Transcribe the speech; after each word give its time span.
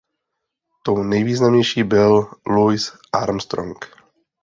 Tou 0.83 1.03
nejvýznamnější 1.03 1.83
byl 1.83 2.27
Louis 2.47 2.91
Armstrong. 3.13 3.85